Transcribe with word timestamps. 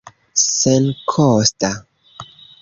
senkosta 0.43 1.71